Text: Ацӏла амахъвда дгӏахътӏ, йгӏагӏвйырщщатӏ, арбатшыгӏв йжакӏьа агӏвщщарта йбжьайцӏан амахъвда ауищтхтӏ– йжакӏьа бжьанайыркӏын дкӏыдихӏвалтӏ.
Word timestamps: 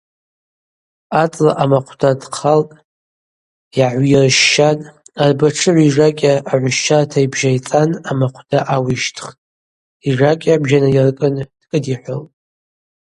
Ацӏла 1.21 1.51
амахъвда 1.63 2.11
дгӏахътӏ, 2.19 2.75
йгӏагӏвйырщщатӏ, 3.75 4.87
арбатшыгӏв 5.23 5.79
йжакӏьа 5.87 6.33
агӏвщщарта 6.51 7.19
йбжьайцӏан 7.25 7.89
амахъвда 8.09 8.59
ауищтхтӏ– 8.75 9.39
йжакӏьа 10.07 10.53
бжьанайыркӏын 10.61 11.35
дкӏыдихӏвалтӏ. 11.59 12.31